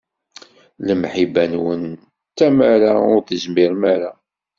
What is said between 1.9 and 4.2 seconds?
d tamara, ur tezmirem ara.